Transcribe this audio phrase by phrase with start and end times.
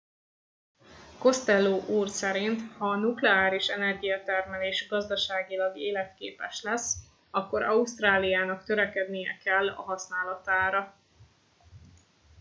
[1.17, 6.95] costello úr szerint ha a nukleáris energiatermelés gazdaságilag életképes lesz
[7.31, 10.97] akkor ausztráliának törekednie kell a használatára